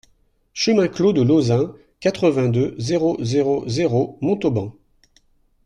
Chemin 0.55 0.87
Clos 0.87 1.13
de 1.13 1.21
Lauzin, 1.21 1.75
quatre-vingt-deux, 1.99 2.73
zéro 2.79 3.17
zéro 3.23 3.63
zéro 3.67 4.17
Montauban 4.21 4.73